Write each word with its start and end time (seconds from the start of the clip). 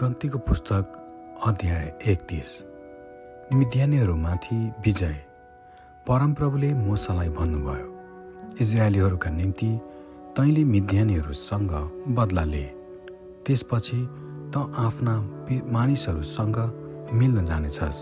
गन्तीको 0.00 0.38
पुस्तक 0.38 0.92
अध्याय 1.46 1.84
एकतिस। 2.08 2.50
मिद्यानीहरूमाथि 3.54 4.56
विजय। 4.86 5.12
परमप्रभुले 6.06 6.72
मोसालाई 6.74 7.28
भन्नुभयो 7.28 7.88
इजरायलीहरूका 8.60 9.30
निम्ति 9.30 9.70
तैँले 10.36 10.64
मिद्यानीहरूसँग 10.64 11.72
बदला 12.16 12.44
लिए 12.44 12.72
त्यसपछि 13.46 14.00
त 14.56 14.64
आफ्ना 14.86 15.14
मानिसहरूसँग 15.68 16.58
मिल्न 17.12 17.46
जानेछस्। 17.46 18.00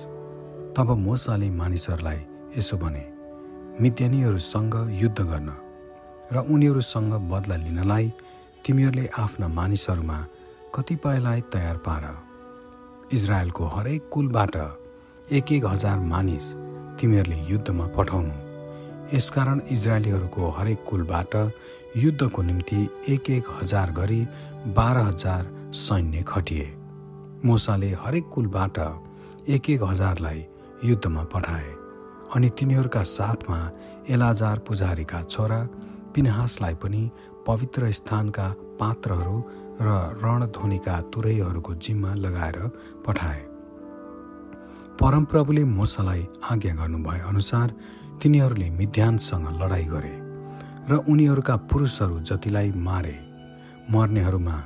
तब 0.78 0.96
मोसाले 1.02 1.50
मानिसहरूलाई 1.50 2.20
यसो 2.58 2.76
भने 2.78 3.04
मिद्यानीहरूसँग 3.82 4.74
युद्ध 5.02 5.20
गर्न 5.20 5.50
र 6.32 6.46
उनीहरूसँग 6.46 7.12
बदला 7.32 7.56
लिनलाई 7.66 8.12
तिमीहरूले 8.64 9.06
आफ्ना 9.18 9.48
मानिसहरूमा 9.60 10.26
कतिपयलाई 10.74 11.40
तयार 11.52 11.76
पार। 11.86 12.04
इजरायलको 13.12 13.66
हरेक 13.66 14.08
कुलबाट 14.12 14.56
एक 15.32 15.52
एक 15.52 15.64
हजार 15.64 15.98
मानिस 15.98 16.46
तिमीहरूले 17.00 17.38
युद्धमा 17.50 17.86
पठाउनु। 17.96 18.36
यसकारण 19.16 19.60
इजरायलीहरूको 19.70 20.50
हरेक 20.50 20.84
कुलबाट 20.88 21.34
युद्धको 21.96 22.42
निम्ति 22.42 22.88
एक 23.08 23.30
एक 23.30 23.46
हजार 23.62 23.90
गरी 23.90 24.20
बाह्र 24.76 24.98
हजार 24.98 25.50
सैन्य 25.74 26.22
खटिए। 26.28 26.66
मोसाले 27.44 27.90
हरेक 28.02 28.28
कुलबाट 28.28 28.78
एक 29.48 29.70
एक 29.70 29.82
हजारलाई 29.82 30.44
युद्धमा 30.84 31.22
पठाए 31.24 31.70
अनि 32.34 32.48
तिनीहरूका 32.58 33.02
साथमा 33.08 33.58
एलाजार 34.10 34.58
पुजारीका 34.58 35.22
छोरा 35.24 35.60
पिनहासलाई 36.14 36.74
पनि 36.74 37.10
पवित्र 37.46 37.90
स्थानका 37.92 38.48
पात्रहरू 38.80 39.36
र 39.80 39.88
रणध्वनिका 40.22 41.00
तुरैहरूको 41.12 41.74
जिम्मा 41.74 42.14
लगाएर 42.14 42.58
पठाए। 43.06 43.42
परमप्रभुले 45.00 45.64
मोसालाई 45.64 46.22
आज्ञा 46.50 46.74
गर्नुभए 46.74 47.20
अनुसार 47.28 47.68
तिनीहरूले 48.22 48.68
मिध्यानसँग 48.70 49.46
लडाइँ 49.60 49.86
गरे 49.86 50.14
र 50.90 50.92
उनीहरूका 51.08 51.56
पुरुषहरू 51.70 52.18
जतिलाई 52.20 52.70
मारे 52.88 53.16
मर्नेहरूमा 53.90 54.56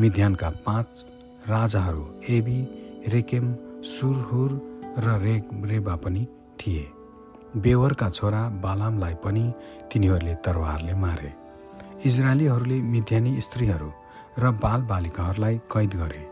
मिध्यानका 0.00 0.50
पाँच 0.66 1.04
राजाहरू 1.48 2.04
एबी 2.28 2.58
रेकेम 3.08 3.54
सुरहुर 3.86 4.50
र 4.98 5.18
रे 5.22 5.36
रेबा 5.64 5.94
पनि 5.96 6.26
थिए। 6.58 6.84
बेवरका 7.56 8.08
छोरा 8.10 8.42
बालामलाई 8.64 9.14
पनि 9.24 9.44
तिनीहरूले 9.92 10.34
तरवारले 10.44 10.94
मारे। 10.94 11.32
इजरायलीहरूले 12.06 12.78
मिथ्यानी 12.82 13.40
स्त्रीहरू 13.40 13.90
र 14.38 14.50
बालबालिकाहरूलाई 14.62 15.56
कैद 15.72 15.92
गरे 16.00 16.22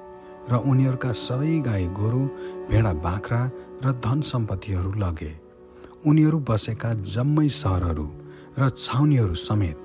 र 0.51 0.53
उनीहरूका 0.71 1.11
सबै 1.19 1.53
गाई 1.67 1.85
गोरु 1.99 2.23
भेडा 2.69 2.93
बाख्रा 3.07 3.41
र 3.85 3.93
धन 4.05 4.21
सम्पत्तिहरू 4.33 4.93
लगे। 5.05 5.33
उनीहरू 6.09 6.39
बसेका 6.49 6.91
जम्मै 7.15 7.49
सहरहरू 7.61 8.07
र 8.59 8.69
छाउनीहरू 8.77 9.35
समेत 9.41 9.79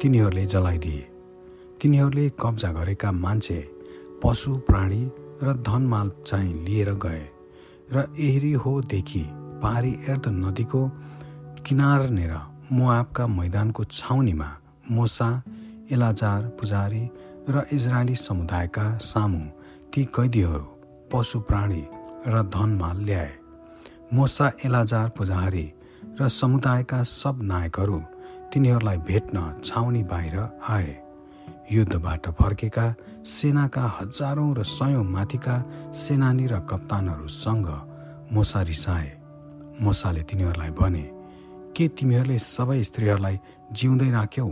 तिनीहरूले 0.00 0.44
जलाइदिए। 0.54 1.04
तिनीहरूले 1.80 2.26
कब्जा 2.42 2.70
गरेका 2.78 3.10
मान्छे 3.24 3.58
पशु 4.22 4.50
प्राणी 4.68 5.02
र 5.42 5.52
धनमाल 5.68 6.08
चाहिँ 6.26 6.52
लिएर 6.64 6.90
गए 7.04 7.24
र 7.94 7.96
एहरी 8.18 8.52
होदेखि 8.64 9.22
पहाडी 9.62 9.92
एर्द 10.10 10.24
नदीको 10.42 10.80
किनारनेर 11.66 12.34
मोआबका 12.72 13.24
मैदानको 13.38 13.82
छाउनीमा 13.92 14.48
मोसा 14.90 15.28
एलाजार 15.92 16.40
पुजारी 16.58 17.04
र 17.48 17.62
इजरायली 17.72 18.14
समुदायका 18.16 18.84
सामु 18.98 19.38
ती 19.94 20.04
कैदीहरू 20.14 20.66
पशु 21.10 21.40
प्राणी 21.40 21.82
र 22.26 22.42
धनमाल 22.50 22.96
ल्याए। 23.06 23.32
मोसा 24.14 24.46
एलाजार 24.64 25.08
पुजारी 25.08 25.66
र 26.20 26.28
समुदायका 26.28 27.02
सब 27.02 27.42
नायकहरू 27.42 28.00
तिनीहरूलाई 28.50 28.98
भेट्न 28.98 29.62
छाउनी 29.64 30.02
बाहिर 30.02 30.36
आए। 30.68 30.90
युद्धबाट 31.72 32.28
फर्केका 32.34 32.86
सेनाका 33.24 33.84
हजारौँ 33.98 34.50
र 34.58 34.62
सयौँ 34.66 35.04
माथिका 35.06 35.56
सेनानी 35.94 36.46
र 36.46 36.60
कप्तानहरूसँग 36.66 37.68
मोसा 38.34 38.62
रिसाए। 38.62 39.08
मोसाले 39.82 40.22
तिनीहरूलाई 40.22 40.70
भने 40.74 41.06
के 41.76 41.88
तिमीहरूले 41.94 42.38
सबै 42.38 42.82
स्त्रीहरूलाई 42.82 43.38
जिउँदै 43.72 44.10
राख्यौ? 44.10 44.48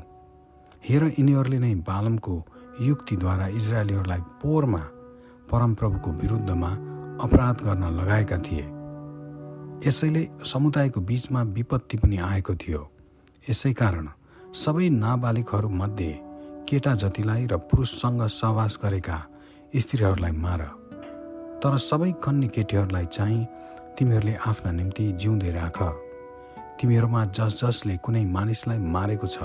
हेर 0.85 1.03
यिनीहरूले 1.19 1.59
नै 1.59 1.75
बालमको 1.83 2.35
युक्तिद्वारा 2.81 3.47
इजरायलीहरूलाई 3.47 4.21
पोहोरमा 4.43 4.83
परमप्रभुको 5.51 6.11
विरुद्धमा 6.13 6.71
अपराध 7.25 7.57
गर्न 7.63 7.85
लगाएका 8.01 8.39
थिए। 8.39 8.65
यसैले 9.89 10.23
समुदायको 10.45 11.01
बिचमा 11.01 11.43
विपत्ति 11.43 11.97
पनि 11.97 12.17
आएको 12.17 12.55
थियो। 12.55 12.83
यसै 13.51 13.73
कारण 13.73 14.09
सबै 14.55 14.89
नाबालिकहरूमध्ये 14.89 16.13
केटा 16.69 16.95
जतिलाई 16.95 17.47
र 17.47 17.57
पुरुषसँग 17.71 18.27
सहवास 18.27 18.79
गरेका 18.83 19.19
स्त्रीहरूलाई 19.77 20.33
मार 20.33 20.63
तर 21.63 21.77
सबै 21.79 22.13
कन्नी 22.25 22.49
केटीहरूलाई 22.49 23.07
चाहिँ 23.07 23.47
तिमीहरूले 23.99 24.35
आफ्ना 24.47 24.73
निम्ति 24.73 25.13
जिउँदै 25.13 25.51
राख। 25.51 25.79
तिमीहरूमा 26.81 27.25
जस 27.25 27.61
जसले 27.61 27.97
कुनै 27.97 28.25
मानिसलाई 28.27 28.79
मारेको 28.79 29.27
छ 29.27 29.39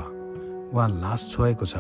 वा 0.74 0.88
लास 0.88 1.28
छोएको 1.30 1.66
छ 1.66 1.78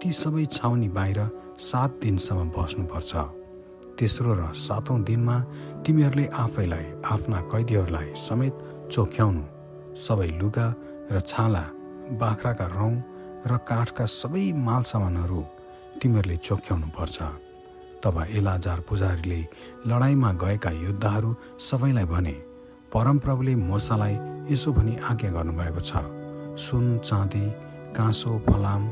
ती 0.00 0.10
सबै 0.14 0.44
छाउनी 0.46 0.88
बाहिर 0.94 1.20
सात 1.58 1.90
दिनसम्म 2.02 2.48
बस्नुपर्छ। 2.54 3.12
तेस्रो 3.98 4.32
र 4.38 4.42
सातौँ 4.54 4.98
दिनमा 5.02 5.36
तिमीहरूले 5.82 6.26
आफैलाई 6.44 6.86
आफ्ना 7.04 7.38
कैदीहरूलाई 7.50 8.08
समेत 8.14 8.54
चोख्याउनु। 8.94 9.42
सबै 9.98 10.28
लुगा 10.40 10.66
र 11.10 11.16
छाला 11.20 11.64
बाख्राका 12.14 12.66
रौँ 12.78 12.94
र 13.50 13.52
काठका 13.66 14.04
सबै 14.06 14.44
माल 14.66 14.82
सामानहरू 14.86 15.40
तिमीहरूले 15.98 16.36
चोख्याउनु 16.46 16.88
पर्छ 16.94 17.16
तब 18.02 18.16
एलाजार 18.38 18.78
पुजारीले 18.88 19.40
लडाइँमा 19.90 20.30
गएका 20.42 20.70
योद्धाहरू 20.86 21.30
सबैलाई 21.58 22.06
भने 22.06 22.36
परमप्रभुले 22.94 23.54
मोसालाई 23.68 24.14
यसो 24.52 24.68
भनी 24.78 24.94
आज्ञा 25.10 25.30
गर्नुभएको 25.36 25.82
छ। 25.82 25.92
सुन 26.54 26.84
चाँदी 27.02 27.44
काँसो 27.98 28.30
फलाम 28.46 28.82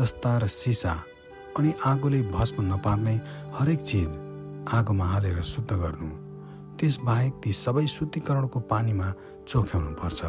जस्ता 0.00 0.36
र 0.38 0.46
सिसा 0.48 0.92
अनि 1.58 1.72
आगोले 1.84 2.22
भस्म 2.32 2.62
नपार्ने 2.64 3.14
हरेक 3.56 3.80
चिज 3.80 4.08
आगोमा 4.72 5.04
हालेर 5.04 5.40
शुद्ध 5.44 5.72
गर्नु। 5.72 6.08
त्यसबाहेक 6.80 7.32
ती 7.44 7.52
सबै 7.52 7.86
शुद्धिकरणको 7.86 8.60
पानीमा 8.64 9.08
चोख्याउनु 9.48 9.92
पर्छ 10.00 10.20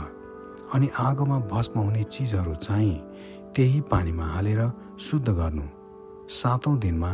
अनि 0.75 0.87
आगोमा 0.99 1.37
भस्म 1.47 1.79
हुने 1.79 2.03
चिजहरू 2.03 2.55
चाहिँ 2.67 2.99
त्यही 3.55 3.81
पानीमा 3.87 4.25
हालेर 4.25 4.61
शुद्ध 4.99 5.27
गर्नु। 5.29 5.65
सातौँ 6.27 6.77
दिनमा 6.79 7.11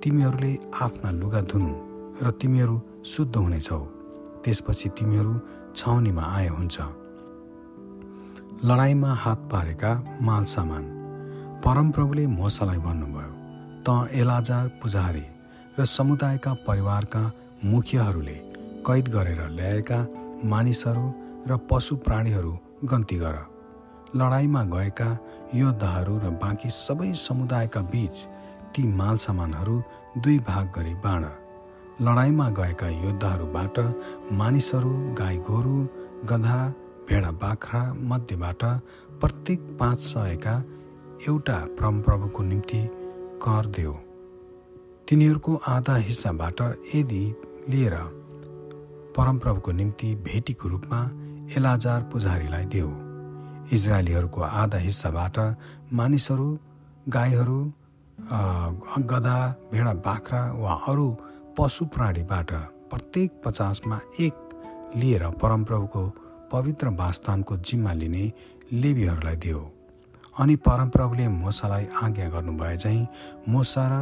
तिमीहरूले 0.00 0.52
आफ्ना 0.80 1.10
लुगा 1.20 1.40
धुनु 1.44 1.72
र 2.24 2.30
तिमीहरू 2.40 2.80
शुद्ध 3.04 3.34
हुनेछौ। 3.36 3.84
त्यसपछि 4.44 4.88
तिमीहरू 4.96 5.40
छाउनीमा 5.76 6.24
आए 6.36 6.48
हुन्छ। 6.48 6.76
लडाइँमा 8.64 9.12
हात 9.14 9.48
पारेका 9.52 9.92
माल 10.22 10.44
सामान। 10.44 10.97
परमप्रभुले 11.64 12.26
मोसालाई 12.26 12.78
भन्नुभयो 12.78 13.30
त 13.86 13.88
एलाजार 14.14 14.66
पुजारी 14.82 15.26
र 15.78 15.84
समुदायका 15.88 16.52
परिवारका 16.66 17.22
मुखियाहरूले 17.64 18.36
कैद 18.86 19.08
गरेर 19.14 19.40
ल्याएका 19.58 19.98
मानिसहरू 20.44 21.06
र 21.48 21.56
पशु 21.70 21.96
प्राणीहरू 22.06 22.52
गन्ती 22.84 23.16
गर। 23.18 23.36
लडाइँमा 24.16 24.62
गएका 24.74 25.10
योद्धाहरू 25.54 26.14
र 26.18 26.30
बाँकी 26.42 26.70
सबै 26.70 27.12
समुदायका 27.18 27.80
बीच 27.92 28.16
ती 28.72 28.82
माल 29.00 29.16
सामानहरू 29.26 29.76
दुई 30.18 30.38
भाग 30.48 30.66
गरी 30.76 30.94
बाँड। 31.04 31.24
लडाइँमा 32.06 32.48
गएका 32.58 32.88
योद्धाहरूबाट 32.88 33.78
मानिसहरू 34.40 34.92
गाई 35.20 35.36
गोरु 35.50 35.76
गधा 36.30 36.58
भेडा 37.08 37.30
बाख्रा 37.42 37.82
मध्येबाट 38.10 38.62
प्रत्येक 39.20 39.60
पाँच 39.80 39.98
सयका 40.04 40.54
एउटा 41.18 41.58
परमप्रभुको 41.78 42.42
निम्ति 42.42 42.80
कर 43.42 43.66
देऊ। 43.66 43.92
तिनीहरूको 45.08 45.54
आधा 45.66 45.96
हिस्साबाट 45.98 46.60
यदि 46.94 47.24
लिएर 47.68 47.94
परमप्रभुको 49.16 49.72
निम्ति 49.72 50.14
भेटीको 50.24 50.68
रूपमा 50.68 51.00
एलाजार 51.56 52.02
पुजारीलाई 52.12 52.64
देऊ। 52.64 52.90
इजरायलीहरूको 53.72 54.40
आधा 54.40 54.78
हिस्साबाट 54.78 55.38
मानिसहरू 55.92 56.48
गाईहरू 57.08 57.60
गधा 59.10 59.38
भेडा 59.72 59.92
बाख्रा 60.06 60.42
वा 60.52 60.72
अरू 60.88 61.08
पशु 61.58 61.84
प्राणीबाट 61.94 62.52
प्रत्येक 62.90 63.40
पचासमा 63.44 63.98
एक 64.20 64.34
लिएर 64.96 65.28
परमप्रभुको 65.42 66.04
पवित्र 66.52 66.88
वासस्थानको 66.98 67.56
जिम्मा 67.58 67.92
लिने 67.92 68.32
लेबीहरूलाई 68.72 69.36
देऊ। 69.36 69.60
अनि 70.38 70.54
परमप्रभुले 70.56 71.26
मोसालाई 71.28 71.86
आज्ञा 72.02 72.28
गर्नुभए 72.30 72.76
चाहिँ 72.76 73.06
मोसा 73.48 73.84
र 73.90 73.94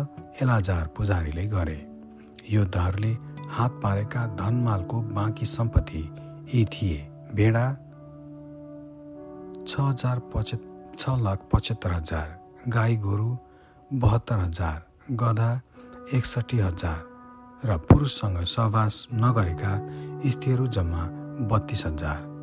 एलाजार 0.43 0.87
पुजारीले 0.97 1.47
गरे। 1.49 1.79
योद्धाहरूले 2.51 3.13
हात 3.51 3.81
पारेका 3.83 4.27
धनमालको 4.37 5.01
बाँकी 5.17 5.47
सम्पत्ति 5.47 6.03
यी 6.55 6.65
थिए। 6.73 6.99
भेडा 7.35 7.67
छ 9.69 9.81
हजार 9.81 10.19
पचहत् 10.35 10.99
छ 10.99 11.17
लाख 11.21 11.49
पचहत्तर 11.53 11.93
हजार 11.93 12.29
गाई 12.69 12.97
गोरु 12.97 13.37
बहत्तर 13.91 14.39
हजार 14.39 14.79
गधा 15.23 15.51
एकसठी 16.15 16.59
हजार 16.59 17.01
र 17.65 17.77
पुरुषसँग 17.89 18.39
सहवास 18.45 19.07
नगरेका 19.15 19.73
स्त्रीहरू 20.31 20.67
जम्मा 20.69 21.03
बत्तीस 21.51 21.87
हजार। 21.87 22.36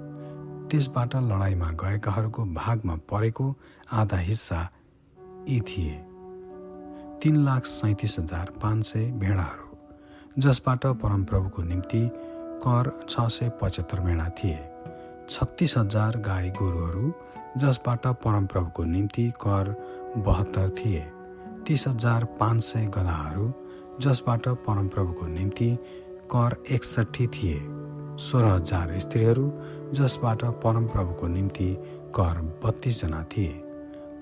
त्यसबाट 0.73 1.15
लडाइँमा 1.15 1.69
गएकाहरूको 1.79 2.43
भागमा 2.43 2.95
परेको 3.09 3.45
आधा 3.93 4.17
हिस्सा 4.19 4.61
यी 5.49 5.59
थिए। 5.61 5.97
तिन 7.23 7.35
लाख 7.45 7.65
सैतिस 7.65 8.17
हजार 8.19 8.49
पाँच 8.61 8.85
सय 8.85 9.05
भेडाहरू 9.21 10.41
जसबाट 10.41 10.85
परमप्रभुको 11.01 11.61
निम्ति 11.61 12.01
कर 12.65 12.89
छ 13.09 13.27
सय 13.27 13.51
पचहत्तर 13.61 13.99
भेडा 13.99 14.27
थिए। 14.39 14.57
छत्तिस 15.29 15.77
हजार 15.77 16.17
गाई 16.19 16.49
गोरुहरू 16.49 17.13
जसबाट 17.57 18.07
परमप्रभुको 18.25 18.83
निम्ति 18.83 19.29
कर 19.41 19.69
बहत्तर 20.17 20.69
थिए। 20.79 21.05
तिस 21.67 21.87
हजार 21.87 22.25
पाँच 22.39 22.63
सय 22.63 22.85
गधाहरू 22.87 23.51
जसबाट 23.99 24.47
परमप्रभुको 24.65 25.27
निम्ति 25.27 25.75
कर 26.33 26.57
एकसट्ठी 26.71 27.27
थिए। 27.27 27.59
सोह्र 28.19 28.45
हजार 28.45 28.99
स्त्रीहरू 28.99 29.47
जसबाट 29.93 30.43
परमप्रभुको 30.63 31.27
निम्ति 31.27 31.75
कर 32.15 32.41
बत्तीसजना 32.63 33.23
थिए। 33.31 33.53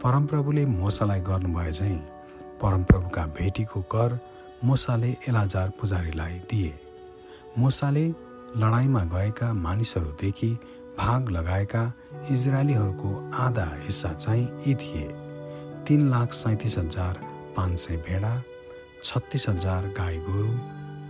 परमप्रभुले 0.03 0.65
मोसालाई 0.65 1.21
गर्नुभए 1.21 1.71
झैँ 1.71 1.97
परमप्रभुका 2.61 3.25
भेटीको 3.37 3.81
कर 3.81 4.19
मोसाले 4.63 5.15
एलाजार 5.29 5.69
पुजारीलाई 5.79 6.39
दिए। 6.49 6.73
मोसाले 7.57 8.07
लडाइँमा 8.57 9.03
गएका 9.13 9.53
मानिसहरूदेखि 9.53 10.49
भाग 10.97 11.29
लगाएका 11.29 11.83
इजरायलीहरूको 12.31 13.31
आधा 13.33 13.65
हिस्सा 13.83 14.13
चाहिँ 14.13 14.47
यी 14.67 14.75
थिए। 14.75 15.07
तिन 15.87 16.09
लाख 16.09 16.33
सैँतिस 16.33 16.77
हजार 16.77 17.21
पाँच 17.57 17.79
सय 17.79 17.97
भेडा 18.07 18.41
छत्तिस 19.03 19.47
हजार 19.49 19.87
गाई 19.97 20.17
गोरु 20.19 20.51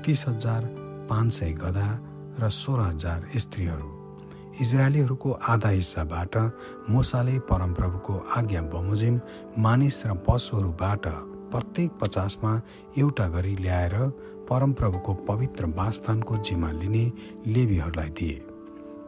तिस 0.05 0.27
हजार 0.27 0.67
पाँच 1.09 1.33
सय 1.33 1.51
गधा 1.53 1.89
र 2.39 2.49
सोह्र 2.49 2.81
हजार 2.81 3.27
स्त्रीहरू। 3.37 4.00
इजरायलीहरूको 4.61 5.29
आधा 5.49 5.69
हिस्साबाट 5.69 6.35
मोसाले 6.89 7.37
परमप्रभुको 7.49 8.13
आज्ञा 8.37 8.61
बमोजिम 8.73 9.15
मानिस 9.57 9.97
र 10.05 10.13
पशुहरूबाट 10.27 11.05
प्रत्येक 11.51 11.91
पचासमा 12.01 12.51
एउटा 12.97 13.27
गरी 13.27 13.55
ल्याएर 13.55 13.95
परमप्रभुको 14.49 15.13
पवित्र 15.29 15.65
वासस्थानको 15.77 16.37
जिम्मा 16.37 16.71
लिने 16.71 17.05
लेबीहरूलाई 17.47 18.09
दिए। 18.09 18.37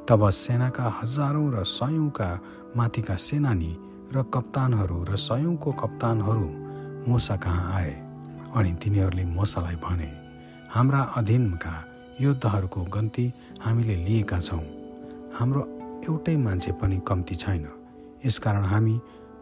तब 0.10 0.30
सेनाका 0.34 0.88
हजारौँ 1.00 1.48
र 1.54 1.64
सयौँका 1.70 2.30
माथिका 2.78 3.16
सेनानी 3.16 3.72
र 4.16 4.24
कप्तानहरू 4.34 4.98
र 5.10 5.16
सयौँको 5.16 5.72
कप्तानहरू 5.72 6.48
मोसा 7.08 7.36
कहाँ 7.38 7.72
आए? 7.74 7.94
अनि 8.58 8.72
तिनीहरूले 8.82 9.26
मोसालाई 9.38 9.76
भने 9.86 10.10
हाम्रा 10.74 11.02
अधीनका 11.18 11.74
योद्धाहरूको 12.22 12.82
गन्ती 12.94 13.26
हामीले 13.62 13.96
लिएका 14.06 14.40
छौँ। 14.40 14.83
हाम्रो 15.34 15.62
एउटै 16.06 16.36
मान्छे 16.38 16.72
पनि 16.80 16.98
कम्ती 17.08 17.36
छैन। 17.36 17.66
यसकारण 18.26 18.64
हामी 18.64 18.96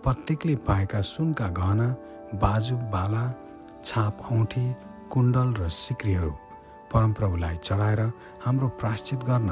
प्रत्येकले 0.04 0.56
पाएका 0.68 1.02
सुनका 1.04 1.48
गहना 1.58 1.88
बाजु 2.44 2.76
बाला 2.94 3.24
छाप 3.84 4.22
औँठी 4.32 4.64
कुण्डल 5.12 5.50
र 5.60 5.70
सिक्रीहरू 5.70 6.32
परमप्रभुलाई 6.92 7.56
चढाएर 7.64 8.02
हाम्रो 8.46 8.68
प्राश्चित 8.80 9.20
गर्न 9.30 9.50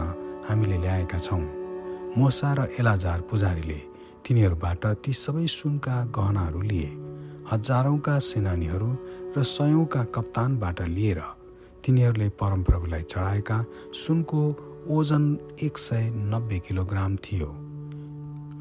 हामीले 0.50 0.78
ल्याएका 0.78 1.20
छौँ। 1.20 1.44
मोसा 2.18 2.54
र 2.54 2.68
एलाजार 2.80 3.20
पुजारीले 3.28 3.80
तिनीहरूबाट 4.24 4.86
ती 5.04 5.14
सबै 5.14 5.46
सुनका 5.50 5.96
गहनाहरू 6.16 6.62
लिए। 6.62 6.90
हजारौँका 7.52 8.16
सेनानीहरू 8.30 8.90
र 9.36 9.44
सयौँका 9.44 10.04
कप्तानबाट 10.16 10.82
लिएर 10.88 11.22
तिनीहरूले 11.84 12.30
परमप्रभुलाई 12.40 13.04
चढाएका 13.12 13.58
सुनको 14.02 14.42
ओजन 14.88 15.58
एक 15.64 15.78
सय 15.78 16.10
नब्बे 16.10 16.60
किलोग्राम 16.60 17.16
थियो। 17.16 17.48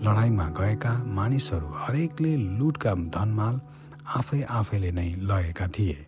लडाइँमा 0.02 0.46
गएका 0.50 0.92
मानिसहरू 1.06 1.68
हरेकले 1.76 2.36
लुटका 2.58 2.94
धनमाल 3.14 3.60
आफै 4.16 4.42
आफैले 4.42 4.90
नै 4.92 5.08
लगेका 5.20 5.66
थिए। 5.68 5.98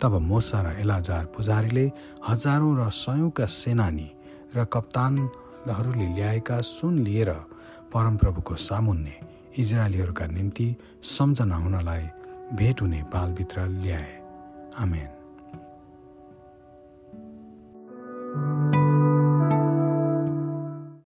तब 0.00 0.12
मोसा 0.20 0.58
र 0.62 0.66
एलाजार 0.80 1.24
पुजारीले 1.26 1.86
हजारौँ 2.28 2.74
र 2.78 2.90
सयौँका 2.90 3.46
सेनानी 3.46 4.08
र 4.56 4.64
कप्तानहरूले 4.64 6.06
ल्याएका 6.14 6.60
सुन 6.60 6.98
लिएर 6.98 7.30
परमप्रभुको 7.92 8.54
सामुन्ने 8.58 9.16
इजरायलीहरूका 9.58 10.26
निम्ति 10.26 10.68
सम्झना 11.02 11.56
हुनलाई 11.56 12.04
भेट 12.56 12.82
हुने 12.82 13.02
पालभित्र 13.12 13.58
ल्याए। 13.80 14.12
आमेन। 14.78 15.21